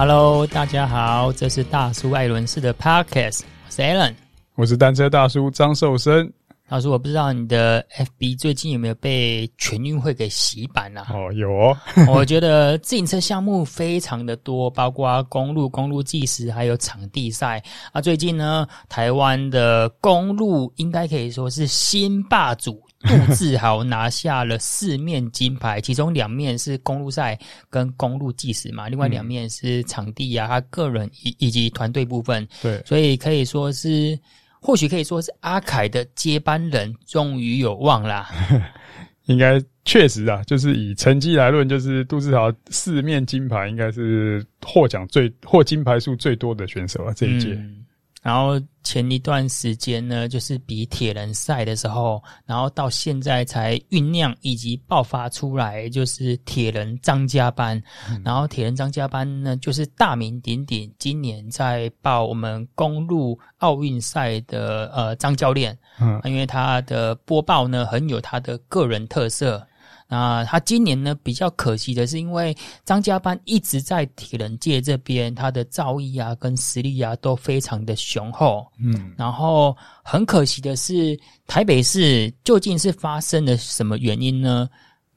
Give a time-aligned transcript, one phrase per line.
[0.00, 4.14] Hello，大家好，这是大叔艾伦式的 Podcast，我是 Alan，
[4.54, 6.32] 我是单车大叔张寿生。
[6.66, 11.06] 大叔，我不知道你的 FB 最近有没有被全运会给洗版啊？
[11.12, 11.76] 哦，有哦。
[12.08, 17.62] 我觉得自行车项目非常的多，包括公路、公路计时，还有场地赛。
[17.92, 22.82] 啊，最近呢，台湾的公路应该可以说是新霸主。
[23.02, 27.38] 杜志豪拿下了四面金牌，其中两面是公路赛
[27.70, 32.46] 跟公路计时嘛，另外两面是场地啊，他个人以以及团队部分。
[32.60, 34.18] 对，所以可以说是，
[34.60, 38.28] 或许可以说是阿凯的接班人终于有望啦。
[39.26, 47.54] 应该确实啊，就是以成绩来论，就是杜志豪四面金牌，应该是获奖最获金牌数最多的选手啊，这一届。
[47.54, 47.76] 嗯
[48.22, 57.82] 然后前一段时间呢，就是比铁人赛的时候，然后到现在才酝酿以及爆发出来，就是铁人张家班。
[58.10, 69.66] 嗯、然后铁人张家班呢，就是大名鼎鼎，今年在报我们公路奥运赛的呃张教练，嗯，因为他的播报呢很有他的个人特色。
[70.12, 72.52] 那他今年呢比较可惜的是，因为
[72.84, 78.66] 张家班一直在铁人界这边，他的造诣啊跟实力啊都非常的雄厚。
[78.82, 81.16] 嗯，然后很可惜的是，
[81.46, 84.68] 台北市究竟是发生了什么原因呢？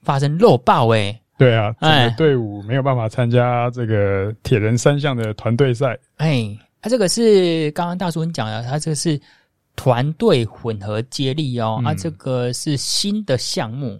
[0.04, 5.98] 发生漏报诶、欸、对啊，这个队伍没有办法参加这个铁人三项的团队赛。
[6.18, 9.20] 哎，他、啊、这个是刚刚大叔你讲的，他这个是
[9.76, 14.00] 团队混合接力哦，嗯、啊，这个是新的项目。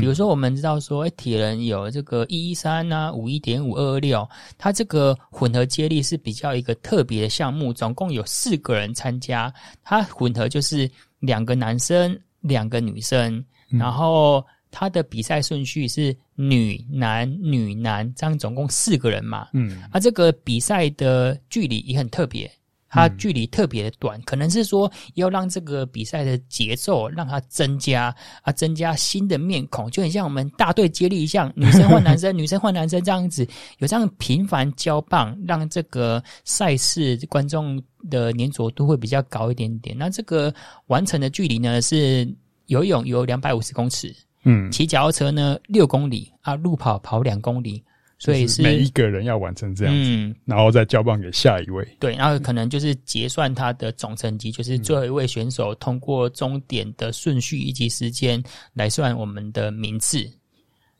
[0.00, 4.28] 比如说，我们知道说，哎，铁人有这个一一三啊，五一点五二二六，
[4.58, 9.52] 它这个混合接力是比较一个特别的项目，总共有四个人参加。
[9.82, 19.48] 它混合就是两个男生，两个女生，然后它的比赛顺序是女男女男，这样总共四个人嘛。
[19.52, 22.50] 嗯，啊，这个比赛的距离也很特别。
[22.94, 33.44] 它距离特别的短，可能是说要让这个比赛的节奏让它增加啊，增加新的面孔，就很像我们大队接力一样，女生换男生， 女生换男生这样子，
[33.78, 39.98] 有这样频繁交棒，让这个赛事观众的粘着度会比较高一点点。
[39.98, 40.54] 那这个
[40.86, 42.32] 完成的距离呢，是
[42.66, 47.82] 游泳有两百五十公尺，嗯，骑脚踏车呢六公里啊，路跑跑两公里。
[48.24, 51.86] 所以是每一个人要完成这样子，嗯，然后再交棒给下一位。
[52.00, 58.42] 对，然后可能就是结算他的总成绩，就是最后一位选手通过终点的顺序以及时间
[58.72, 60.20] 来算我们的名次。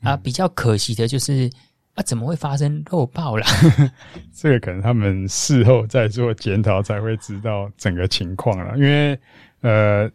[0.03, 1.51] 嗯、啊，比较可惜的就是
[1.95, 3.47] 啊，怎么会发生漏报啦？
[4.37, 8.77] 这个可能他们事后再做检讨才会知道整个情况了。
[8.77, 9.19] 因为
[9.63, 10.11] 呃，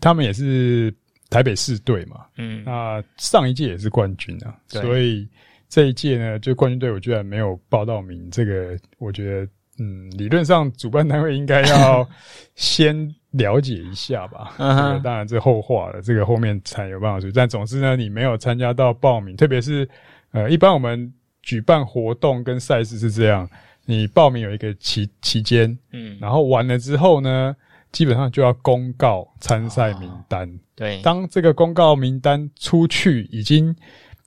[0.00, 0.94] 他们也是
[1.28, 5.28] 台北市队嘛，嗯，那上一届也是冠军啊，所以。
[5.72, 12.06] 这一届呢，就冠军队伍居然没有报到名，这个我觉得，嗯，理论上主办单位应该要
[12.54, 12.94] 先
[13.30, 14.52] 了解一下吧。
[14.58, 17.30] 这个当然这后话了，这个后面才有办法说。
[17.34, 19.88] 但总之呢，你没有参加到报名，特别是
[20.32, 23.48] 呃，一般我们举办活动跟赛事是这样，
[23.86, 27.56] 你报名有一个期期间，嗯，然后完了之后呢，
[27.92, 30.46] 基本上就要公告参赛名单。
[30.46, 33.74] 哦，对，当这个公告名单出去，已经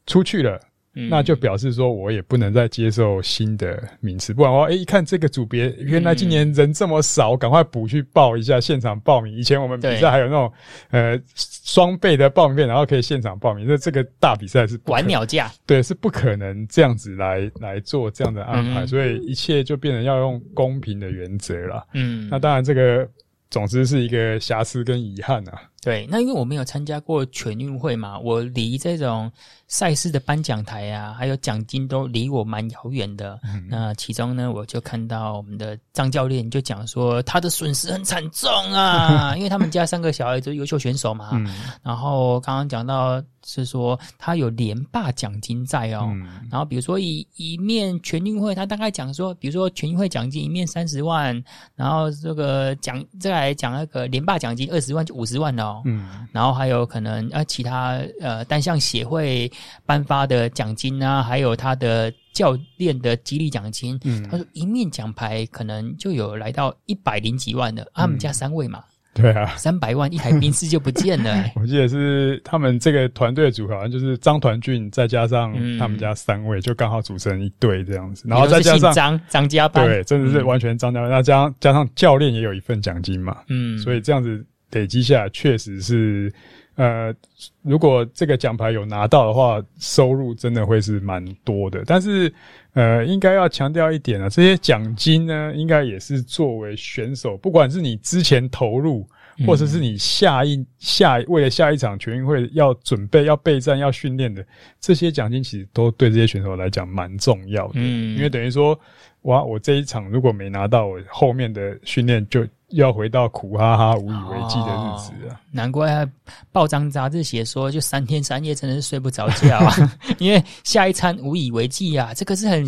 [0.08, 0.60] 出去了。
[0.96, 9.34] 那就表示说，我也不能再接受新的名次，不然的话，诶，一看这个组别，原来今年人这么少，赶快补去报一下现场报名。
[9.36, 10.52] 以前我们比赛还有那种
[10.92, 13.66] 呃双倍的报名费，然后可以现场报名。
[13.68, 21.86] 那这个大比赛是管鸟价，对，是不可能这样子来来做这样的安排，所以一切就变成要用公平的原则了。
[21.94, 23.08] 嗯，那当然这个
[23.50, 25.62] 总之是一个瑕疵跟遗憾啊。
[25.86, 29.32] 对，那因为我没有参加过全运会嘛，我离这种
[29.68, 33.40] 赛事的颁奖台啊，还有奖金都离我蛮遥远的。
[33.44, 41.30] 嗯、那其中呢，我就看到我们的张教练就讲说，他的损失很惨重啊， 因为他们家三个小孩都优秀选手嘛。
[41.34, 41.48] 嗯、
[41.84, 46.10] 然后刚刚讲到是说他有连霸奖金在哦。
[46.10, 51.44] 嗯、然后比如说一一面全运会，他大概讲说，比如说全运会奖金一面三十万，
[51.76, 55.75] 然后这个奖再来讲那个连霸奖金二十万就五十万哦。
[55.86, 59.52] 嗯，然后还有可能啊，其他呃单项协会
[59.86, 68.84] 颁发的奖金啊，还有他的教练的激励奖金，嗯，他说一面奖牌可能就有来到一百零几万的，嗯、他们家三位嘛，
[69.14, 71.52] 对啊，三百万一台宾士就不见了、欸。
[71.56, 84.46] 我记得是他们这个团队组合，好像就是张团俊再加上他们家三位，嗯、就刚好组成一队这样子，然后再加上张张家班，对，真的是完全张家班，那加上加上教练也有一份奖金嘛，嗯，所以这样子。
[84.76, 86.32] 累积下来确实是，
[86.76, 87.14] 呃，
[87.62, 91.82] 如果这个奖牌有拿到的话，收入真的会是蛮多的。
[91.86, 92.32] 但是，
[92.74, 99.08] 呃，应该要强调一点啊，这些奖金呢，应该也是作为选手，不管是你之前投入，
[99.48, 104.46] 或者是你下一下为了下一场全运会要准备、要备战、要训练的
[104.82, 107.76] 这些奖金，其实都对这些选手来讲蛮重要的。
[107.76, 108.78] 嗯，因为等于说，
[109.22, 112.46] 哇，我这一场如果没拿到，我后面的训练就。
[112.76, 115.40] 要回到苦哈哈、无以为继的日子啊！
[115.52, 116.08] 难怪
[116.52, 119.74] 报章杂志写说，就三天三夜真的是睡不着觉啊！
[120.20, 122.66] 因为下一餐无以为继啊，这个是很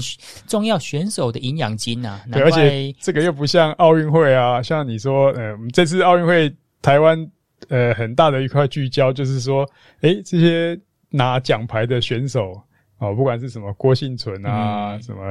[0.48, 2.22] 重要选手的营养金啊。
[2.32, 6.52] 对，而且这个又不像奥运会啊，像你说，呃，我们这次奥运会
[6.82, 7.32] 台湾
[7.68, 9.70] 呃很大的一块聚焦就是说，
[10.02, 12.60] 诶，这些拿奖牌的选手
[13.00, 15.22] 哦，不管是什么郭幸存啊，嗯、什么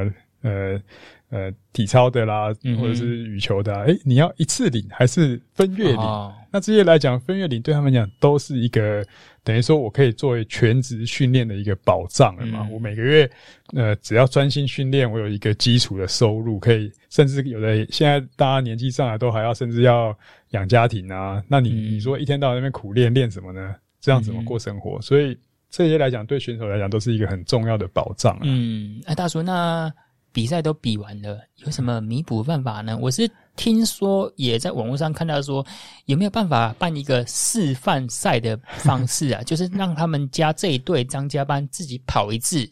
[0.42, 0.80] 呃。
[1.28, 5.96] 呃，体操的啦，或者是羽球的，啊，诶、嗯欸，你要一次领还是分月领？
[5.96, 9.04] 哦、那这些来讲，分月领对他们讲都是一个
[9.42, 12.60] 等于说我可以作为全职训练的一个保障了嘛。
[12.62, 13.28] 嗯、我每个月
[13.74, 20.16] 呃，只要专心训练，我有一个基础的收入，可以甚至有的现在大家年纪上来都还要甚至要
[20.50, 21.42] 养家庭啊。
[21.48, 23.74] 那你、嗯、你说一天到晚那边苦练练什么呢？
[24.00, 24.98] 这样怎么过生活？
[25.00, 25.36] 嗯、所以
[25.70, 28.42] 这些来讲，对选手来讲都是一个很重要的保障啊。
[28.44, 29.92] 嗯，哎，大叔那。
[30.36, 32.94] 比赛都比完了，有什么弥补办法呢？
[33.00, 35.66] 我是听说也在网络上看到说，
[36.04, 39.42] 有没有办法办一个示范赛的方式啊？
[39.48, 42.68] 就是让他们家这一队张家班自己跑一次，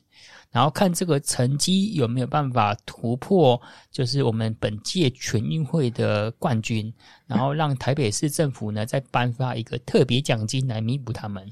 [0.51, 3.59] 然后看这个成绩有没有办法突破，
[3.91, 6.93] 就是我们本届全运会的冠军，
[7.27, 11.43] 然后让台北市政府呢再颁发一个特别奖金来弥补他们。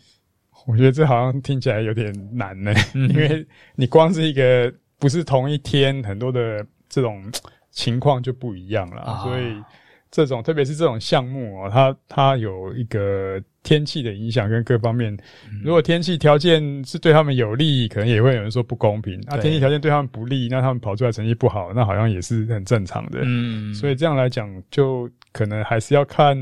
[0.67, 4.71] 我觉得这好像听起来有点难呢， 因为你光是一个。
[5.03, 7.29] 不是同一天，很多的这种
[7.73, 9.61] 情况就不一样了，所以
[10.09, 13.43] 这种特别是这种项目哦，它它有一个。
[13.63, 15.17] 天气的影响跟各方面，
[15.63, 19.21] 如果天气条件是对他们有利，可能也会有人说不公平。
[19.27, 23.21] 那天气条件对他们不利，那他们跑出来成绩不好，那好像也是很正常的。
[23.23, 26.37] 嗯，所以这样来讲，就可能还是要看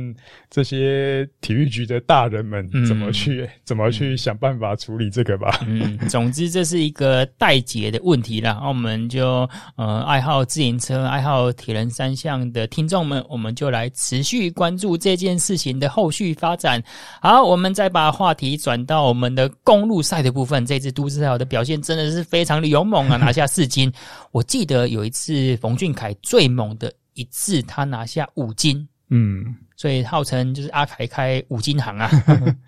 [0.49, 5.61] 这些体育局的大人们怎么去、嗯、怎么去想办法处理这个吧。
[5.67, 8.59] 嗯，总之这是一个待解的问题啦。
[8.61, 16.83] 那我们就呃，爱好自行车、爱好铁人三项的听众们，我们就来持续关注这件事情的后续发展。
[17.21, 20.65] 好，我们再把话题转到我们的公路赛的部分。
[20.65, 23.93] 这次都市赛的表现真的是非常的勇猛啊，拿下四金。
[24.31, 28.87] 我记得有一次冯俊凯最猛的一次，他拿下五金。
[29.09, 32.11] 嗯，所以号称就是阿凯开五金行啊。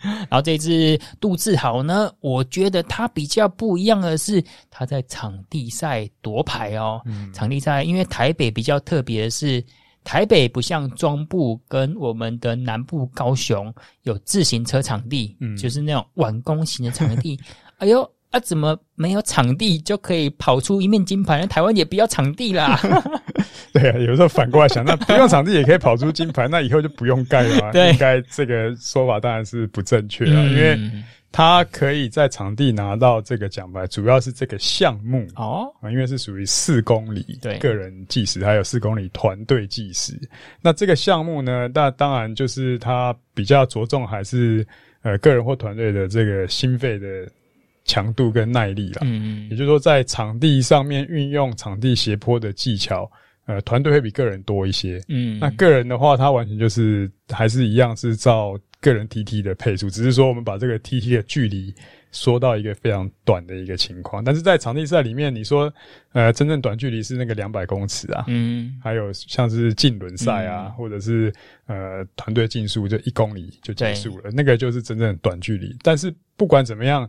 [0.01, 7.01] 然后这次杜志豪呢，我觉得他比较不一样的是，他在场地赛夺牌哦。
[7.05, 9.65] 嗯，场地赛因为台北比较特别的是。
[10.05, 13.73] 台北不像中部跟我们的南部高雄
[14.03, 17.39] 有自行车场地，嗯，就是那种晚工型的场地。
[17.79, 21.41] 哎呦，啊，怎么没有场地就可以跑出一面金牌？
[21.41, 22.79] 那台湾也不要场地啦。
[23.73, 27.71] 对啊，有时候反过来想，那不用场地也可以跑出金牌，那以后就不用盖了吗？
[27.73, 31.03] 对，应该这个说法当然是不正确啊，嗯，因为。
[31.33, 40.13] 他可以在场地拿到这个奖牌，主要是这个项目哦，因为是属于四公里对个人计时，还有四公里团队计时。
[40.61, 44.65] 那这个项目呢，那当然就是他比较着重还是
[45.01, 47.27] 呃个人或团队的这个心肺的
[47.87, 49.01] 强度跟耐力啦。
[49.01, 53.11] 嗯，也就是说，在场地上面运用场地斜坡的技巧，
[53.47, 55.03] 呃，团队会比个人多一些。
[55.09, 58.55] 嗯，那个人的话，他完全就是还是一样是照。
[58.83, 61.75] 个人 TT 的配速，只是说我们把这个 TT 的距离
[62.11, 65.73] 缩到一个非常短的一个情况，但是在场地赛里面，你说
[66.13, 71.33] 呃，真正短距离是那个两百公尺啊，嗯，还有像是竞轮赛啊，嗯、或者是
[71.67, 75.75] 呃团队竞速，就一公里就结束了，那个就是真正短距离。
[75.83, 77.09] 但是不管怎么样。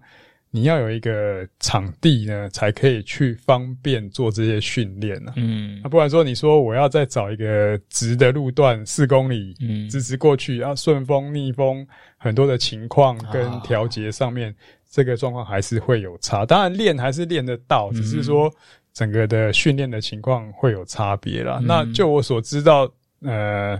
[0.56, 5.34] 你要有一个场地呢，才可以去方便做这些训练呢。
[5.36, 11.84] 嗯，那不然说你说我要再找一个直的路段四公里，嗯，直直过去，要顺风逆风，
[12.18, 14.56] 很多的情况跟调节上面，哦、
[14.92, 16.46] 这个状况还是会有差。
[16.46, 18.48] 当然练还是练得到，只是说
[18.94, 21.58] 整个的训练的情况会有差别啦。
[21.62, 22.88] 嗯、那就我所知道，
[23.22, 23.76] 呃，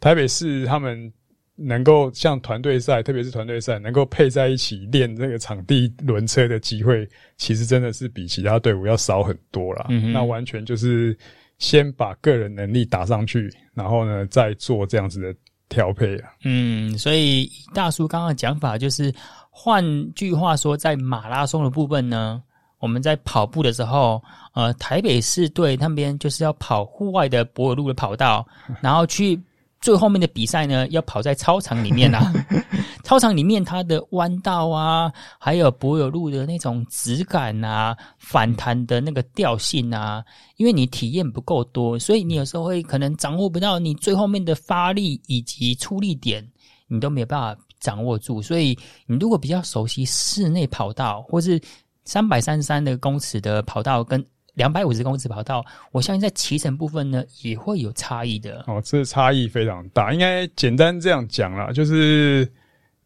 [0.00, 1.12] 台北市他们。
[1.56, 9.86] 能够像团队赛，特别是团队赛，能够配在一起练这个场地轮车的机会，其实真的是比其他队伍要少很多啦。
[9.88, 11.16] 嗯，那完全就是
[11.58, 15.32] 先把个人能力打上去，然后呢，再做这样子的
[15.68, 16.30] 调配啊。
[16.42, 19.14] 嗯，所以大叔刚刚的讲法就是，
[19.48, 19.84] 换
[20.14, 22.42] 句话说，在马拉松的部分呢，
[22.80, 24.20] 我们在跑步的时候，
[24.54, 28.44] 呃，台北市队那边就是要跑户外的柏油路的跑道，
[28.80, 29.40] 然后去。
[29.84, 32.32] 最后面的比赛呢，要跑在操场里面啊。
[33.04, 40.24] 操场里面它的弯道啊，还有柏油路的那种质感啊，反弹的那个调性啊，
[40.56, 46.42] 因为你体验不够多，所以你有时候会可能掌握不到你最后面的发力以及出力点，
[46.86, 48.40] 你都没有办法掌握住。
[48.40, 48.74] 所以
[49.04, 51.60] 你如果比较熟悉室内跑道，或是
[52.06, 58.64] 三百三十三的公尺的跑道跟两百五十公尺跑道，我相信在骑乘部分呢也会有差异的。
[58.66, 60.12] 哦，这差异非常大。
[60.12, 62.48] 应该简单这样讲啦，就是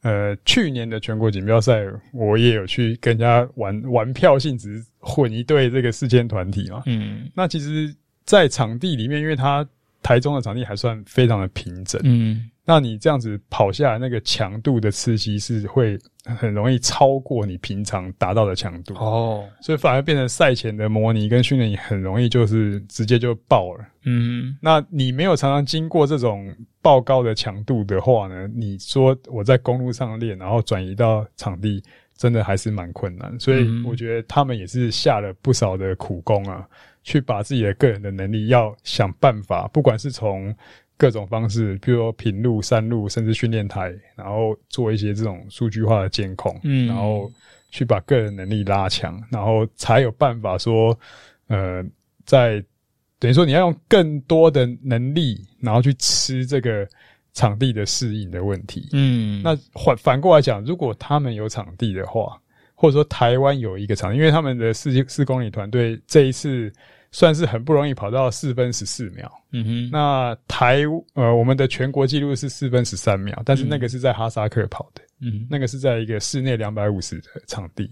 [0.02, 6.82] 呃，去年的全国锦标赛，我也有去跟人家玩玩票性质混一队这个四千团体嘛。
[6.86, 7.92] 嗯，那其实，
[8.24, 9.66] 在场地里面，因为它
[10.08, 12.00] 台中的场地还算非常的平整。
[12.02, 12.48] 嗯。
[12.64, 23.86] 那你这样子跑下来，那个强度的刺激是会很容易超过你平常达到的强度哦，所以反而变成赛前的模拟跟训练，很容易就是直接就爆了。
[24.04, 28.46] 嗯，那你没有常常经过这种爆高的强度的话呢？
[28.54, 31.82] 你说我在公路上练，然后转移到场地，
[32.18, 33.34] 真的还是蛮困难。
[33.40, 36.68] 所以我觉得他们也是下了不少的苦功啊，
[37.02, 40.54] 去把自己的个人的能力要想办法，不管是从
[40.98, 47.30] 各种方式，比如说平路、山路，甚至训练台，然后做一些这种数据化的监控，嗯，然后
[47.70, 50.98] 去把个人能力拉强，然后才有办法说，
[51.46, 51.84] 呃，
[52.24, 52.60] 在
[53.20, 56.84] 等于说你要用更多的能力，然后去吃这个
[57.38, 58.88] 场地的适应的问题。
[58.92, 62.36] 嗯，那反反过来讲，如果他们有场地的话，
[62.74, 66.72] 或者说台湾有一个场地，因为他们的四四公里团队这一次。
[67.10, 69.32] 算是很不容易跑到四分十四秒。
[69.52, 70.82] 嗯哼，那台
[71.14, 75.02] 呃，我们的全国纪录是四分十三秒，但是那个是在哈萨克跑的。
[75.22, 77.90] 嗯，那个是在一个室内两百五十的场地。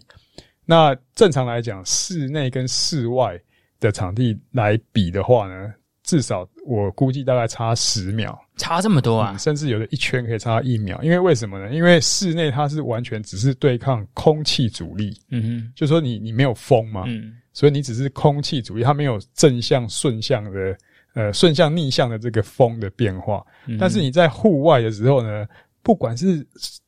[0.66, 3.40] 那正常来讲，室内跟室外
[3.80, 5.72] 的场地来比的话呢，
[6.06, 9.32] 至少我估计大概差十秒，差这么多啊？
[9.34, 10.98] 嗯，甚至有的一圈可以差一秒。
[11.02, 11.74] 因为为什么呢？
[11.74, 15.14] 因为室内它是完全只是对抗空气阻力。
[15.30, 17.04] 嗯哼，就说你你没有风嘛。
[17.06, 17.34] 嗯。
[17.52, 20.76] 所以你只是空气阻力，它没有正向、顺向的，
[21.14, 23.44] 呃，顺向、逆向的这个风的变化。
[23.66, 25.46] 嗯、但是你在户外的时候呢，
[25.86, 26.44] 不管是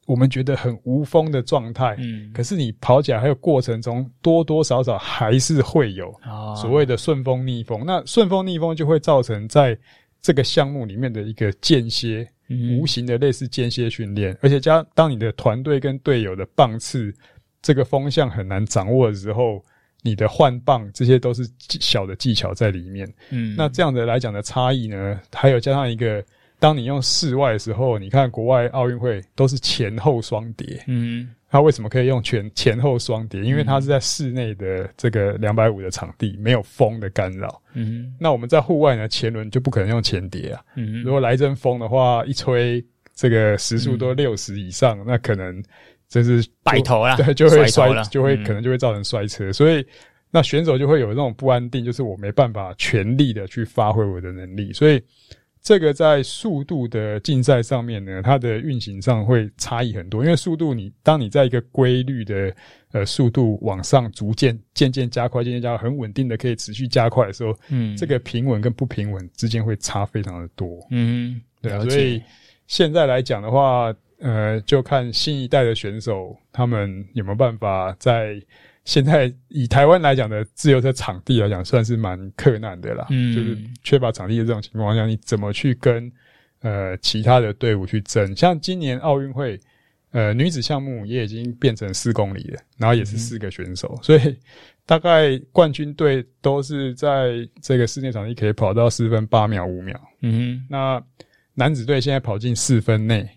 [0.07, 6.13] 我们觉得很无风的状态，嗯，可是你跑起来还有过程中多多少少还是会有
[6.61, 7.83] 所谓的顺风逆风。
[7.83, 9.79] 哦、那顺风逆风就会造成在
[10.21, 17.15] 这个项目里面的一个间歇，嗯、无形的类似间歇训练，而且加当你的团队跟队友的棒次
[17.63, 19.65] 这个风向很难掌握的时候。
[20.03, 21.43] 你的换棒，这些都是
[21.81, 23.13] 小的技巧在里面。
[23.31, 26.25] 嗯，那这样的来讲的差异呢，还有加上一个，
[26.59, 30.83] 当你用室外的时候，你看国外奥运会都是前后双叠。
[30.87, 33.41] 嗯，它为什么可以用前前后双叠？
[33.43, 37.61] 因为它是在室内的这个两百五的场地，没有风的干扰。
[37.75, 40.61] 嗯，那我们在户外呢，前轮就不可能用前叠啊。
[40.77, 42.85] 嗯，如果来一阵风的话，一吹
[43.15, 45.63] 这个时速都六十以上，嗯、那可能。
[46.11, 49.87] 真是摆头啊，对，就 会摔，就会可能就会造成摔车，嗯、所以
[50.31, 54.99] 那选手就会有这种不安定，就是我没办法全力的去发挥我的能力，所以
[55.61, 60.23] 这个在速度的竞赛上面呢，它的运行上会差异很多。
[60.25, 62.55] 因为速度你，你当你在一个规律的
[62.93, 72.23] 呃速度往上逐渐渐渐加快，渐渐加快，很稳定的可以持续加快的时候，嗯，这个平稳跟不平稳之间会差非常的多，嗯，对啊，所以
[72.67, 73.95] 现在来讲的话。
[74.21, 78.35] 呃，就看新一代的选手他们有没有办法在
[78.89, 83.07] 现在以台湾来讲的自由车场地来讲，算是蛮困难的啦。
[83.11, 86.11] 嗯，就是缺乏场地的这种情况下，你怎么去跟
[86.63, 88.35] 呃其他的队伍去争？
[88.35, 89.61] 像今年奥运会，
[90.13, 94.35] 呃，女子项目也已经变成四公里了，然后也是四个选手，嗯、所以
[94.87, 100.01] 大概冠军队都是在这个室内场地可以跑到四分八秒五秒。
[100.23, 100.99] 嗯，那
[101.53, 103.29] 男子队现在跑进四分内。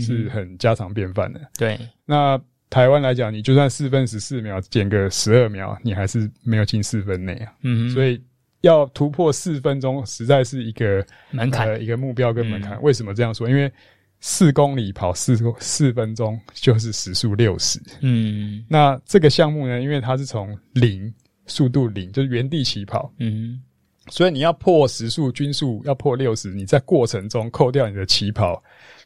[0.00, 1.40] 是很家常便饭的。
[1.56, 2.36] 对，那
[2.70, 7.52] 台湾来讲，你就算四分十四秒减个十二秒，你还是没有进四分内啊。
[7.62, 8.20] 嗯，所以
[8.62, 12.72] 要突破四分钟，实在是一个门槛、呃，一个目标跟门槛。
[12.72, 13.48] 嗯、为什么这样说？
[13.48, 13.70] 因为
[14.18, 17.80] 四公里跑四四分钟就是时速六十。
[18.00, 21.12] 嗯，那这个项目呢，因为它是从零
[21.46, 23.12] 速度零，就是原地起跑。
[23.18, 23.62] 嗯，
[24.08, 28.60] 所以你要破时速均速要破六十，你在过程中扣掉你的起跑。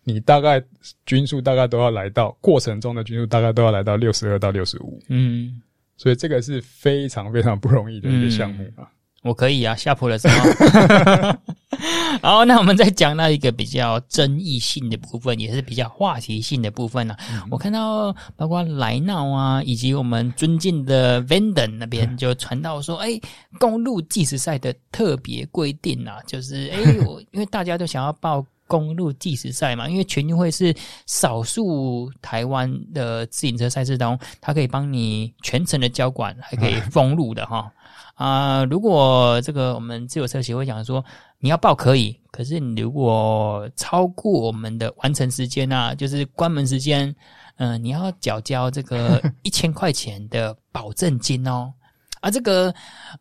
[0.05, 0.63] 你大概
[1.05, 5.61] 均数大概都要来到过程中的均数大概都要来到六十二到六十五，嗯，
[5.97, 8.89] 所以这个是非常非常不容易的一个项目啊。
[9.23, 11.39] 我可以啊，下坡的时候。
[12.23, 17.43] 好，那我们再讲到一个比较争议性的部分，也是比较话题性的部分呢、啊。
[17.45, 23.23] 嗯、我看到包括莱纳啊，以及我们尊敬的 Vanden 那边 就传到说，哎、欸，
[23.59, 28.45] 公路计时赛的特别规定啊，就是哎、欸，我因为大家都想要报。
[28.69, 30.73] 公路计时赛嘛，因为全运会是
[31.07, 37.73] 少数台湾的自行车赛事当中，它可以帮你全程的交管，还可以封路的哈。
[38.15, 41.05] 啊、呃，如果这个我们自由车协会讲说，
[41.39, 47.09] 你要报可以，可是你如果超过我们的完成时间啊，就是关门时间，
[47.57, 51.73] 嗯、呃，你要缴交这个 一千块钱的保证金哦。
[52.21, 52.75] 啊，这个，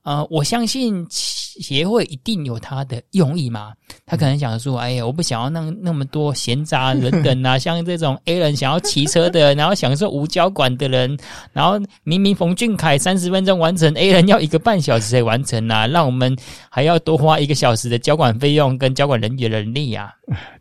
[0.04, 3.74] 呃，我相信协会一定有他的用意嘛。
[4.06, 11.18] 他可能想说，哎呀，我不想要那那么多闲杂人等啊， 像这种 A 人想要骑车的，然后享受无交管的人，
[11.54, 16.36] 然后明明冯俊凯三十分钟完成，A 人要一个半小时才完成啊，让我们
[16.70, 20.14] 还要多花一个小时的交管费用跟交管人员人力啊。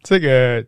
[0.03, 0.65] 这个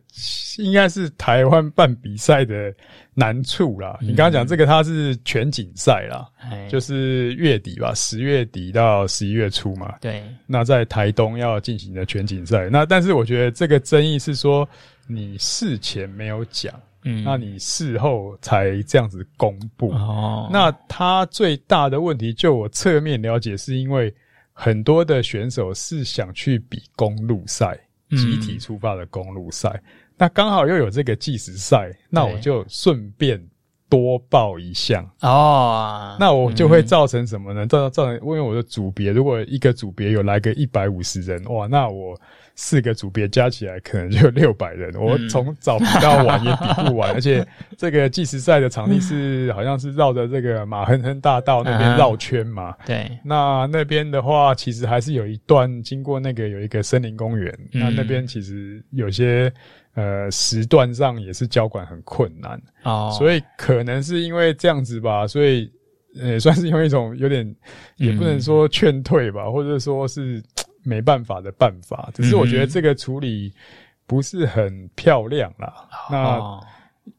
[0.57, 2.73] 应该是台湾办比赛的。
[3.15, 9.95] 难处啦，你刚刚讲这个，它是全景赛啦，嗯、就是月底吧，十月底到十一月初嘛。
[9.99, 14.67] 对，那在台东要进行的全景赛，那但是我觉得这个争议是说，
[15.05, 16.73] 你事前没有讲，
[17.03, 19.91] 嗯，那你事后才这样子公布。
[19.91, 24.13] 哦，那它最大的问题，就我侧面了解，是因为
[24.53, 27.77] 很多的选手是想去比公路赛，
[28.11, 29.69] 集体出发的公路赛。
[29.73, 33.41] 嗯那刚好又有这个计时赛，那我就顺便
[33.87, 36.17] 多报一项哦。
[36.19, 37.65] 那我就会造成什么呢？
[37.65, 42.19] 造造成，因为我的组别，如果一个组别有来个一百五十人，哇，那我
[42.53, 47.11] 四个组别加起来可能就 六百人，我从早比到晚也比不完。
[47.15, 47.47] 而且
[47.77, 52.75] 这个计时赛的场地是好像是绕着这个马亨亨大道那边绕圈嘛。
[52.85, 53.09] 对。
[53.23, 59.49] 那那边的话，其实还是有一段经过那个有一个森林公园，那那边其实有些。
[59.95, 65.69] 呃，时段上也是交管很困难哦，所以可能是因为这样子吧，所以
[66.13, 67.55] 也， 算是用一种有点
[67.97, 70.41] 也不能说劝退吧，嗯、或者说是
[70.83, 72.09] 没办法的办法。
[72.13, 73.51] 只是我觉得这个处理
[74.05, 75.73] 不是很漂亮啦。
[76.09, 76.61] 嗯、那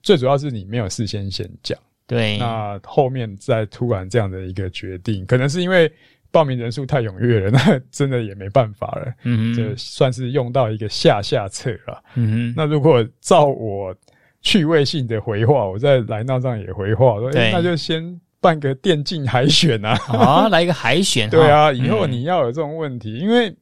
[0.03, 5.93] 最主要是你没有事先先讲，对，那后面再突然这样的一个决定，可能是因为。
[6.31, 9.13] 报名人数太踊跃了， 那真的也没办法了。
[9.25, 12.03] 嗯哼，这算是用到一个下下策了。
[12.15, 13.95] 嗯哼，那如果照我
[14.41, 19.99] 趣味性的回话，我在来那上也回话说，欸，那就先办个电竞海选啊！
[20.09, 21.29] 啊，来一个海选。
[21.31, 23.55] 对啊，以后你要有这种问题，因为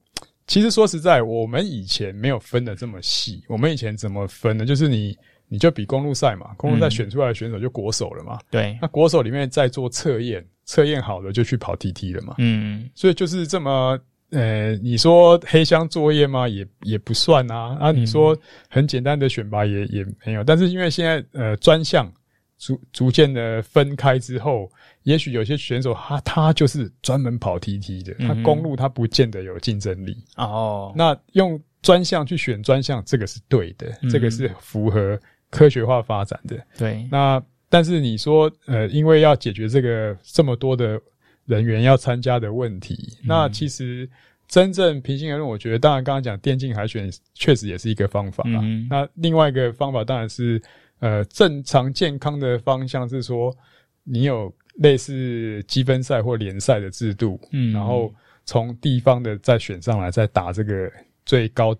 [0.46, 3.42] 其实说实在，我们以前没有分的这么细。
[3.48, 4.64] 我们以前怎么分呢？
[4.64, 5.16] 就是你
[5.48, 8.38] 你就比公路赛嘛，公路赛选出来的选手就国手了嘛。
[8.50, 10.44] 对，那国手里面再做测验。
[10.70, 13.98] 测验好了就去跑 TT 了嘛，嗯，所以就是这么，
[14.32, 16.46] 呃，你说黑箱作业吗？
[16.46, 17.74] 也也不算啊。
[17.80, 18.36] 啊，你说
[18.68, 20.44] 很简单的选拔也也没有。
[20.44, 22.12] 但是因为现在呃专项
[22.58, 24.70] 逐逐渐的分开之后，
[25.04, 30.92] 也许有些选手他他就是专门跑 TT 的，他公路他不见得有竞争力哦。
[30.94, 35.18] 那用专项去选专项，这个是对的，这个是符合
[35.50, 36.56] 科学化发展的。
[36.76, 37.42] 对，那。
[37.70, 40.98] 但是你说，呃，因为要解决这个这么多的
[41.44, 44.08] 人员要参加的问题，嗯、那其实
[44.46, 48.60] 真正平心而论，我觉得，当然刚刚讲电竞海选确实也是一个方法啦。
[48.62, 50.58] 嗯、那另外一个方法当然是，
[51.00, 53.54] 呃，正常健康的方向是说，
[54.02, 58.10] 你有类似积分赛或联赛的制度，嗯，然后
[58.46, 60.90] 从地方的再选上来，再打这个
[61.26, 61.76] 最高。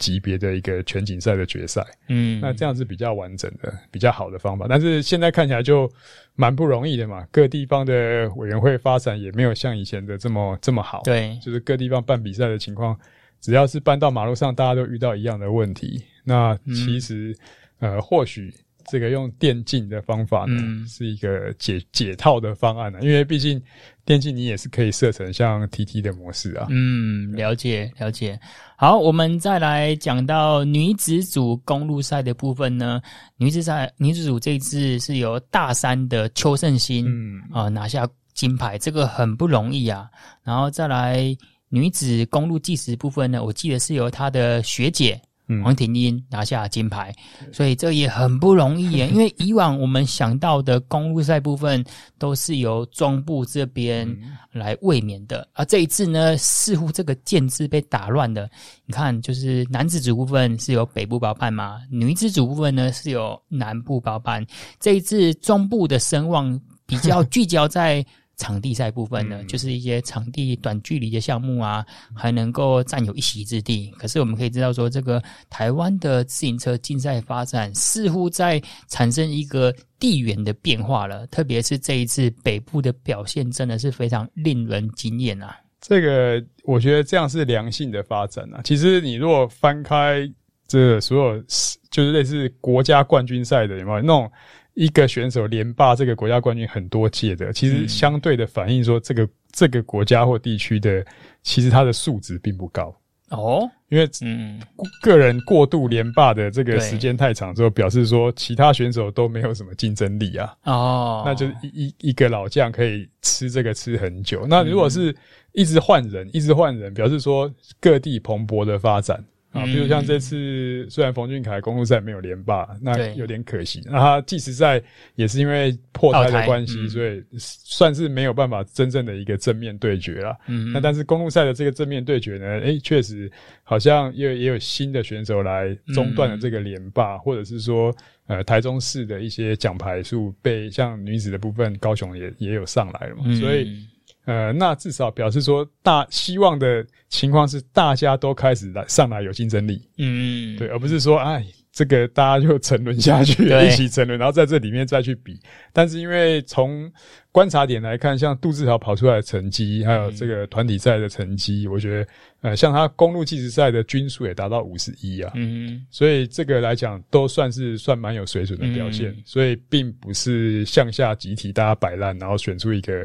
[0.00, 4.66] 级别的一个全锦赛的决赛，嗯，那这样是比较完整的、比较好的方法。
[4.68, 5.88] 但是现在看起来就
[6.34, 11.02] 蛮不容易的嘛，各地方的委员会发展也没有像以前的这么这么好。
[11.04, 12.98] 对，就是各地方办比赛的情况，
[13.40, 16.02] 只要是搬到马路上，大家都遇到一样的问题。
[16.24, 17.36] 那其实，
[17.78, 18.52] 嗯、呃，或许。
[18.86, 23.60] 这个用电竞的方法呢，嗯、是一个解解套的方案呢、啊，因为毕竟
[24.04, 26.66] 电竞你也是可以设成像 TT 的模式啊。
[26.70, 28.38] 嗯，了解了解。
[28.76, 33.00] 好，我们再来讲到女子组公路赛的部分呢。
[33.36, 40.08] 女子赛女子组这一次是由大三的邱胜新嗯啊、呃、拿下金牌，这个很不容易啊。
[40.42, 41.36] 然后再来
[41.68, 45.20] 女子公路计时部分呢，我记得是由她的学姐。
[45.62, 47.14] 黄婷英拿下金牌，
[47.52, 49.08] 所以这也很不容易耶。
[49.12, 51.84] 因为以往我们想到的公路赛部分
[52.18, 54.06] 都是由中部这边
[54.52, 58.48] 来卫冕的，而这一次呢，似乎这个建制被打乱了。
[58.86, 64.46] 你看，就是男子组部分是由北部包办嘛，女子组部分呢是由南部包办。
[64.78, 68.04] 这一次中部的声望比较聚焦在。
[68.40, 73.92] 场地赛部分呢，嗯、就是一些场地短距离的项目啊，还能够占有一席之地。
[73.98, 81.26] 可是我们可以知道说，这个台湾的自行车竞赛发展似乎在产生一个地缘的变化了。
[81.26, 85.54] 特别是这一次北部的表现，真的是非常令人惊艳啊！
[85.82, 88.60] 这个我觉得这样是良性的发展啊。
[88.64, 90.26] 其实你如果翻开
[90.66, 91.42] 这所有
[91.90, 94.30] 就是类似国家冠军赛的有没有那种
[94.74, 97.52] 一个选手连霸这个国家冠军很多届的？
[97.52, 101.04] 其实相对的反映说，这个这个国家或地区的
[101.42, 102.94] 其实他的素质并不高。
[103.30, 104.60] 哦，因为嗯，
[105.02, 110.52] 个人过度连霸的这个时间太长之后，表示说其他选手都没有什么竞争力啊。
[110.64, 114.44] 哦，那就是一一一个老将可以吃这个吃很久。
[114.48, 115.14] 那如果是
[115.52, 119.24] 一直换人，一直换人，表示说各地蓬勃的发展。
[119.52, 123.82] 啊，比如像这次，虽然冯俊凯公路赛没有连霸，那有点可惜。
[123.84, 124.80] 那他计时赛
[125.16, 130.38] 也是因为破胎的关系，所以算是没有办法真正的一个正面对决了。
[130.46, 133.30] 嗯，那但是公路赛的这个正面对决呢，诶、欸，确实
[133.64, 137.92] 好像也也有新的选手来中断了这个连霸，或者是说，
[138.28, 143.84] 呃，台中市的一些奖牌数被像女子的部分，高雄也也有上来了嘛，所以。
[144.26, 155.40] 呃，那至少表示说，大希望的情况是大家都开始来上来有竞争力，嗯，对，而不是说，哎，这个大家就沉沦下去，一起沉沦，然后在这里面再去比。
[155.72, 156.88] 但是因为从
[157.32, 162.06] 观察点来看，像杜志豪跑出来的成绩，还有这个团体赛的成绩，嗯，我觉得，
[162.42, 173.04] 呃，像他公路计时赛的均数也达到五十一啊，嗯，所以这个来讲都算是算蛮有水准的表现，嗯，所以并不是向下集体大家摆烂，然后选出一个。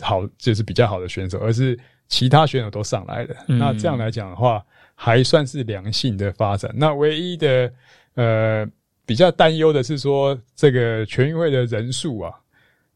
[0.00, 1.78] 好，就是比较好的选手，而是
[2.08, 3.34] 其他选手都上来了。
[3.48, 6.70] 嗯、那这样来讲的话，还算是良性的发展。
[6.74, 7.72] 那唯一的
[8.14, 8.66] 呃
[9.04, 12.32] 比较担忧的是说，这个全运会的人数啊，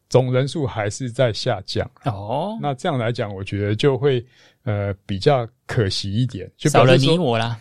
[0.08, 1.90] 总人数还是在下降。
[2.04, 4.24] 哦，那这样来讲，我觉得就会
[4.64, 7.58] 呃比较可惜一点，就少了你我啦。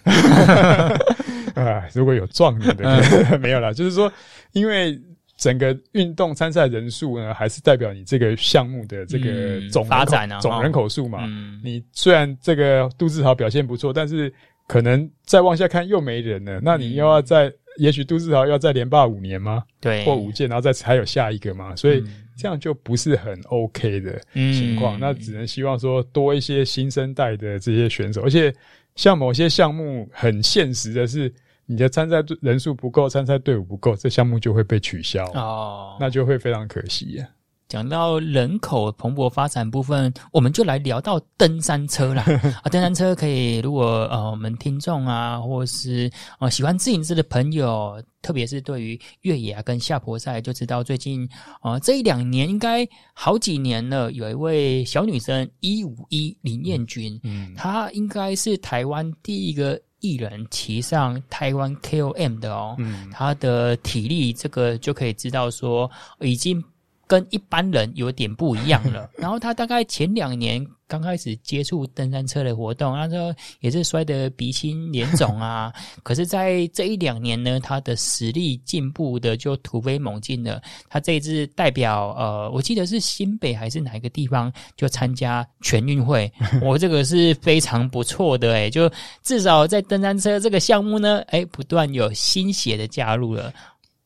[1.55, 2.83] 啊，如果有状元的，
[3.31, 4.11] 嗯、 没有啦，就是说，
[4.51, 4.99] 因为。
[5.39, 11.19] 整个运动参赛人数呢，还是代表你这个项目的这个总发展啊、总人口数嘛。
[11.23, 14.31] 嗯、你虽然这个杜志豪表现不错，但是
[14.67, 16.59] 可能再往下看又没人了。
[16.61, 19.63] 那你又要再，嗯、也许杜志豪要再连霸五年吗？
[19.79, 21.73] 对，或五届，然后再还有下一个嘛？
[21.73, 22.03] 所以
[22.35, 24.97] 这样就不是很 OK 的情况。
[24.97, 28.53] 嗯、那只能希望说多一些新生代的这些选手，而且
[28.95, 31.33] 像某些项目很现实的是。
[31.69, 37.23] 你的参赛人数不够，参赛队伍不够，这项目就会被取消哦，那就会非常可惜。
[37.67, 42.23] 讲到人口蓬勃发展部分，我们就来聊到登山车啦。
[42.63, 51.29] 啊，登山车可以，如果呃我们听众啊，或是呃喜欢自行车的朋友，特别是对于越野啊跟下坡赛，就知道最近
[51.61, 59.79] 呃这一两年应该好几年了，有一位小女生一五一林彦君，嗯，她应该是台湾第一个。
[59.99, 66.63] 艺人骑上台湾 KOM 的哦，嗯，他的体力这个就可以知道说已经
[67.09, 69.09] 跟一般人有点不一样了。
[69.19, 70.65] 然后他大概前两年。
[70.89, 75.71] 刚开始接触登山车的活动，那时候也是摔得鼻青脸肿啊。
[76.01, 80.59] 可是，在这一两年呢，他的实力进步的就突飞猛进了。
[80.89, 86.27] 他这一次代表呃，我记得是新北还是哪一个地方，就参加全运会。
[86.59, 88.91] 我这个是非常不错的诶、欸、就
[89.21, 93.53] 至少在登山车这个项目呢，诶不断有新血的加入了。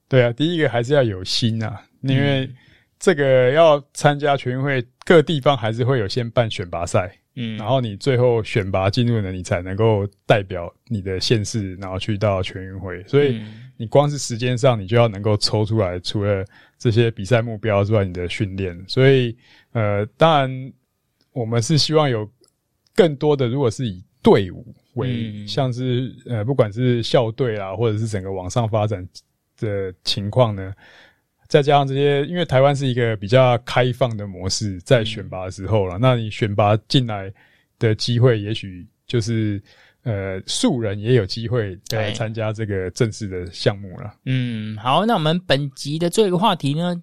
[0.09, 2.45] 对啊，第一个还是要有心啊，因为。
[3.03, 13.03] 这个要参加全运会，各地方还是会有先办选拔赛，嗯，然后你最后选拔进入呢，你才能够代表你的县市，然后去到全运会。
[13.05, 13.41] 所以
[13.75, 16.45] 你光是时间上，你就要能够抽出来，除了
[16.77, 18.81] 这些比赛目标之外，你的训练。
[18.87, 19.35] 所以，
[19.73, 20.73] 呃，当然
[21.33, 22.25] 我们是希望有
[22.95, 29.05] 更多的，如果是以队伍为，像是呃，不管是校队啊，或者是整个往上发展
[29.59, 30.73] 的情况呢。
[31.53, 37.31] 再加上这些，因为台湾是一个比较开放的模式，在选拔的时候了，嗯、那你选拔进来
[37.77, 39.61] 的机会，也许就是
[40.01, 44.15] 呃素人也有机会来参加这个正式的项目了。
[44.25, 46.99] 嗯，好，那我们本集的最后一个话题呢，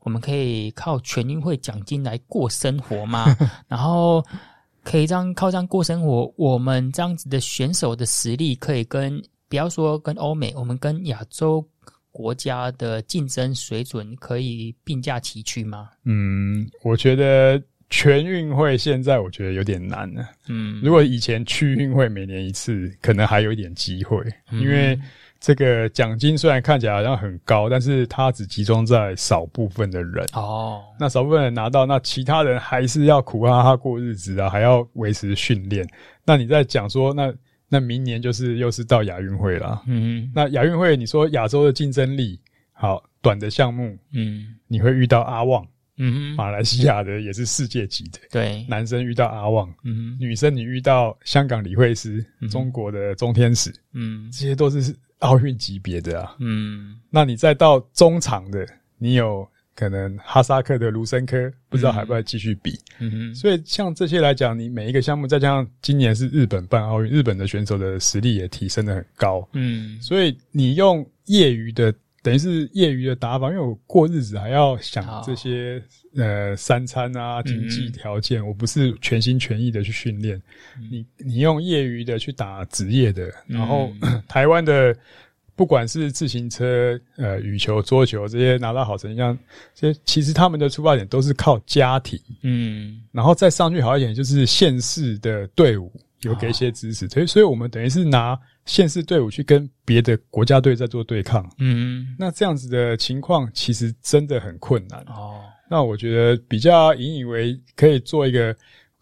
[0.00, 3.26] 我们可以靠全运会奖金来过生活吗？
[3.68, 4.20] 然后
[4.82, 11.64] 可以这样靠这样过生活，我们这样子的选手的实力可以跟，不要说跟欧美，我们跟亚洲。
[12.12, 15.88] 国家的竞争水准可以并驾齐驱吗？
[16.04, 20.22] 嗯，我觉得全运会现在我觉得有点难了。
[20.48, 24.96] 嗯，如果以前区运会每年一次，可能还有一点机会，嗯、因为
[25.40, 30.24] 这个奖金虽然看起来好像很高，但是它只集中在少部分的人。
[30.34, 35.88] 哦，那少部分人拿到，那其他人还是要苦哈哈过日子啊，还要维持训练。
[36.26, 37.32] 那你在讲说那？
[37.72, 42.38] 那明年就是又是到亚运会了，嗯，那亚运会你说亚洲的竞争力
[42.70, 48.18] 好短的项目，嗯，你会遇到阿旺，嗯哼，马来西亚的也是世界级的。
[48.30, 56.36] 对，男生遇到阿旺，嗯哼，女生你遇到香港李慧诗，嗯中国的钟天使，嗯这些都是奥运级别的啊。
[56.40, 58.66] 嗯，那你再到中场的，
[58.98, 62.78] 你有可能哈萨克的卢森科，不知道还不还继续比。
[62.98, 69.48] 嗯哼，所以像这些来讲，你每一个项目，再加上今年是日本办奥运，日本的选手的实力也提升的很高。
[69.52, 71.92] 嗯，所以你用业余的。
[72.24, 75.82] 等于是业余的打法，因为我过日子还要想这些
[76.14, 80.40] 呃三餐啊、经济条件，嗯、我不是全心全意的去训练。
[80.78, 84.96] 嗯、你你用业余的去打职业的，然后、嗯、台湾的
[85.54, 89.38] 不管是自行车、呃羽球、桌球这些拿到好成绩，像
[89.74, 98.38] 这些其实他们的出发点都是靠家庭，嗯，然后再上去好一点，就是县市的队伍有给一些支持，所以所以我们等于是拿。
[98.64, 105.00] 县市队伍去跟别的国家队在做对抗，嗯，那这样子的情况其实真的很困难。
[105.08, 105.40] 哦。
[105.68, 108.54] 那我觉得比较引以为可以做一个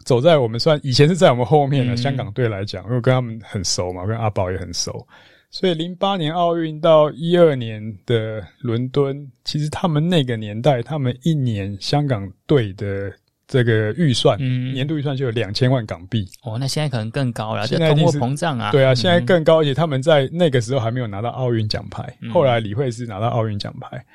[0.03, 5.07] 走在我们算以前是在我们后面的香港队来讲，因为跟他们很熟嘛，跟阿宝也很熟，
[5.51, 13.13] 所以零八年奥运到一二年的伦敦，其实他们那个年代，他们一年香港队的。
[13.53, 16.25] 这个预算，嗯，年度预算就有两千万港币。
[16.45, 18.71] 哦，那现在可能更高了，现在通货膨胀啊。
[18.71, 24.07] 对啊，现在更高，而且他们在那个时候还没有拿到奥运奖牌，嗯、后来李慧诗拿到奥运奖牌。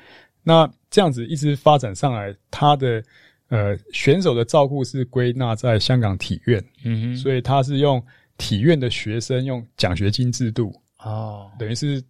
[0.42, 3.04] 那这样子一直发展上来，他的
[3.50, 8.02] 呃选手的照顾是归纳在香港体院，嗯哼，所以他是用
[8.38, 10.74] 体院的学生用奖学金制度，
[11.06, 12.02] 哦，等于是。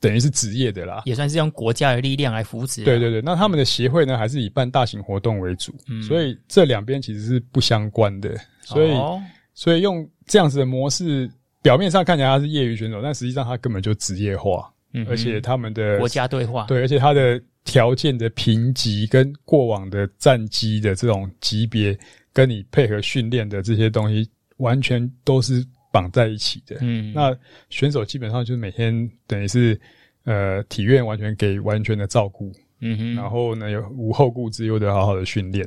[0.00, 2.82] 等于是职业的啦，也算是用国家的力量来扶持。
[2.82, 8.34] 对对对，那他们的协会呢，还是以办大型活动为主，嗯、所以这两边其实是不相关的。
[8.62, 21.94] 所以，哦、所以用这样子的模式，表面上看起来他是业余选手，但实际上他根本就职业化，嗯、而且他们的国家对话，对，而且他的条件的评级跟过往的战绩的这种级别，
[22.32, 24.26] 跟你配合训练的这些东西，
[24.56, 25.62] 完全都是。
[25.96, 27.34] 绑在一起的，嗯，那
[27.70, 29.80] 选手基本上就是每天等于是，
[30.24, 35.66] 呃，体院完全给完全的照顾，嗯哼，然后呢，有无后顾之忧的好好的训练，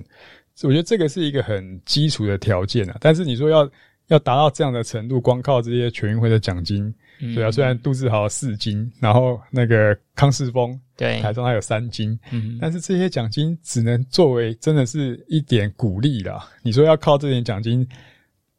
[0.62, 2.98] 我觉得这个是一个很基础的条件啊。
[3.02, 3.68] 但是你说要
[4.10, 16.48] 要达到这样的程度，光靠这些全运会的奖金，嗯、对啊，虽然杜志豪四金，然后那个康世峰对台中还有三金，嗯，但是这些奖金只能作为真的是一点鼓励啦。
[16.62, 17.88] 你说要靠这点奖金。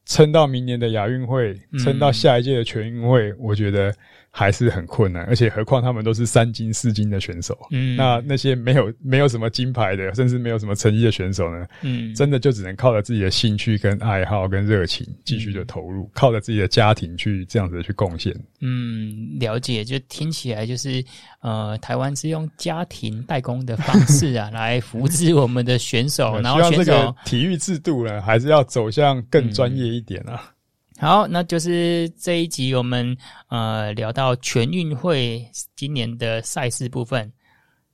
[0.05, 3.95] 撑到明年的亚运会，撑到下一届的全运会，嗯、我觉得
[4.31, 5.25] 还是很困难。
[5.25, 18.35] 而且何况他们都是三金四金的选手，嗯，那那些没有没有什么金牌的，甚至没有什么成绩的选手呢，嗯，真的就只能靠着自己的兴趣跟爱好跟热情继续的投入，嗯、靠着自己的家庭去这样子的去贡献。
[18.61, 21.05] 嗯，了解，就听起来就是
[21.41, 30.53] 呃，台湾是用家庭代工的方式啊， 来扶持我们的选手，然后选手这个体育制度呢，还是要走向更专业一点啊。
[31.01, 33.17] 好，那就是这一集我们
[33.49, 35.43] 呃聊到全运会
[35.75, 37.33] 今年的赛事部分。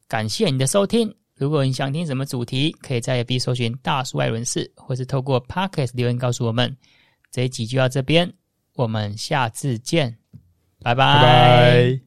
[0.09, 6.77] 感谢你的收听，如果你想听什么主题，可以在 FB 搜寻大叔爱轮事，或是透过 Podcast 留言告诉我们。
[7.31, 8.33] 这一集就到这边，
[8.75, 10.19] 我们下次见，
[10.81, 12.06] 拜拜。